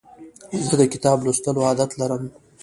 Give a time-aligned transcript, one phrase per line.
[0.67, 2.23] زه د کتاب لوستلو عادت لرم.